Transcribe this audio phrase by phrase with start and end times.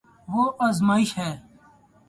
[0.27, 1.31] وہ ازماش ہے